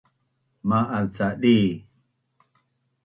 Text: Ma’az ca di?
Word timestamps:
Ma’az 0.67 1.07
ca 1.15 1.27
di? 1.41 1.57